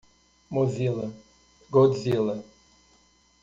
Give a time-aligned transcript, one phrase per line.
[0.51, 1.11] Mozilla,
[1.71, 2.35] Godzilla.